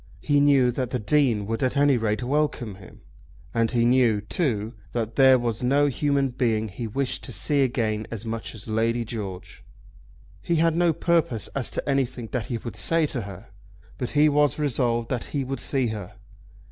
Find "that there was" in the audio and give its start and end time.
4.93-5.61